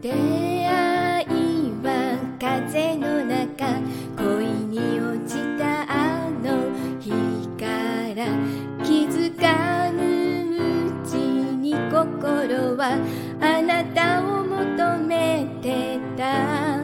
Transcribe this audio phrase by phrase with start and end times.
[0.00, 3.80] 出会いは風の中
[4.16, 6.70] 恋に落ちたあの
[7.00, 7.10] 日
[7.58, 7.66] か
[8.14, 8.26] ら
[8.84, 12.96] 気づかぬうちに心は
[13.40, 16.78] あなたを求めてた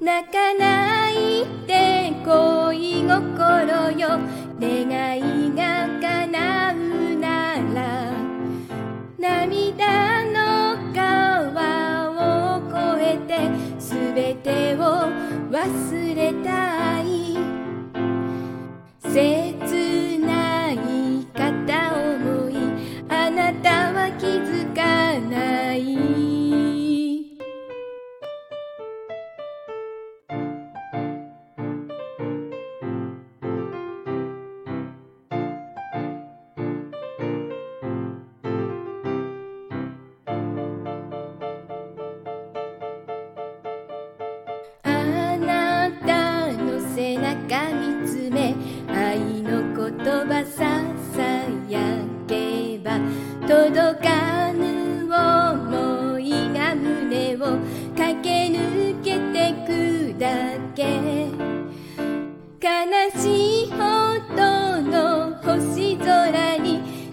[0.00, 4.19] 泣かないで恋心よ
[19.12, 19.49] Sé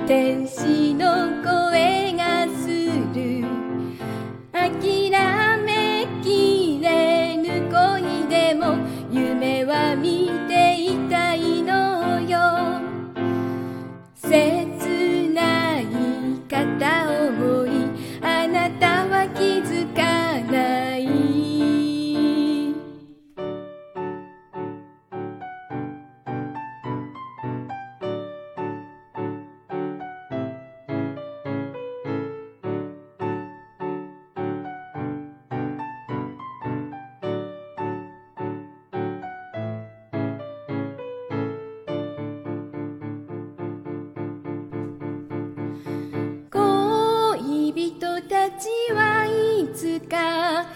[0.07, 1.36] 天使の
[48.37, 50.67] たちはいつか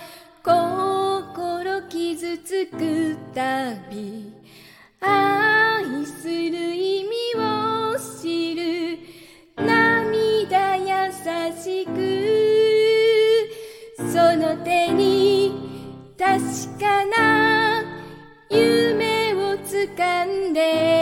[0.44, 4.34] 心傷つくたび
[5.00, 8.98] 愛する意味を知る
[9.56, 11.12] 涙優
[11.56, 11.92] しく
[14.12, 15.54] その手に
[16.18, 17.84] 確かな
[18.50, 21.01] 夢を掴んで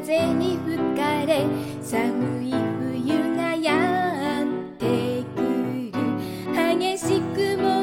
[0.00, 1.44] 風に吹かれ
[1.82, 4.46] 寒い冬がやっ
[4.78, 5.92] てくる。
[6.54, 7.77] 激しくも